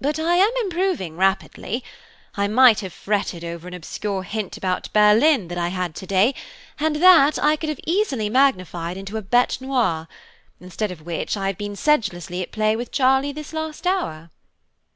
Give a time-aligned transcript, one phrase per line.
[0.00, 1.82] "But I am improving rapidly:
[2.36, 6.36] I might have fretted over an obscure hint about Berlin that I had to day,
[6.78, 10.06] and that I could easily have magnified into a bête noire.
[10.60, 14.30] Instead of which I have been sedulously at play with Charlie this last hour."